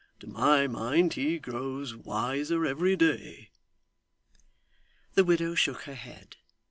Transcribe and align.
To 0.21 0.25
my 0.27 0.65
mind 0.65 1.13
he 1.13 1.37
grows 1.37 1.93
wiser 1.95 2.65
every 2.65 2.95
day.' 2.95 3.51
The 5.13 5.23
widow 5.23 5.53
shook 5.53 5.83
her 5.83 5.93
head. 5.93 6.37